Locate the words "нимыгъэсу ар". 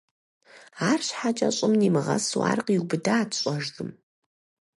1.79-2.59